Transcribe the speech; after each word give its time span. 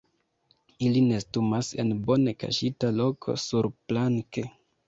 Ili 0.85 1.03
nestumas 1.09 1.69
en 1.83 1.93
bone 2.09 2.35
kaŝita 2.45 2.91
loko 3.03 3.37
surplanke. 3.47 4.49